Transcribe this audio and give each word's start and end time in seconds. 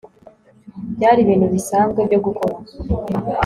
Byari 0.95 1.19
ibintu 1.21 1.47
bisanzwe 1.53 1.99
byo 2.07 2.19
gukora 2.25 2.55